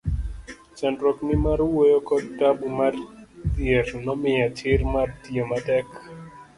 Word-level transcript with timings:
chandruok 0.77 1.17
ni 1.27 1.35
mar 1.45 1.59
wuoyo 1.69 1.99
kod 2.09 2.23
tabu 2.39 2.67
mar 2.79 2.93
dhier 3.53 3.87
nomiya 4.05 4.47
chir 4.57 4.79
mar 4.93 5.07
tiyo 5.23 5.43
matek 5.51 5.87